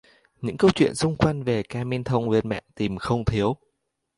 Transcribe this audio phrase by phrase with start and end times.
[0.41, 3.55] Những câu chuyện xung quanh về Kamen thông lên mạng tìm không thiếu